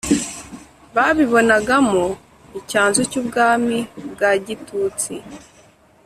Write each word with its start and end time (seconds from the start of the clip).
babibonagamo 0.95 2.03
icyanzu 2.59 3.01
cy'ubwami 3.11 3.77
bwa 4.11 4.31
gitutsi 4.45 5.13